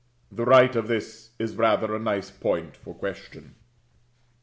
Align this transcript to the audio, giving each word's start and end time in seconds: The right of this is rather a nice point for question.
The 0.31 0.45
right 0.45 0.75
of 0.75 0.87
this 0.87 1.29
is 1.37 1.55
rather 1.55 1.95
a 1.95 1.99
nice 1.99 2.31
point 2.31 2.75
for 2.75 2.95
question. 2.95 3.53